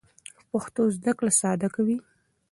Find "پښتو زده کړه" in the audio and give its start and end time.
0.51-1.31